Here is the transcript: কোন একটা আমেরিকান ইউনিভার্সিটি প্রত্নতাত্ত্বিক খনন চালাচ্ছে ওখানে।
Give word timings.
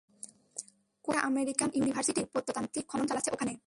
কোন 1.05 1.13
একটা 1.13 1.27
আমেরিকান 1.27 1.69
ইউনিভার্সিটি 1.73 2.21
প্রত্নতাত্ত্বিক 2.33 2.85
খনন 2.87 3.05
চালাচ্ছে 3.07 3.31
ওখানে। 3.31 3.53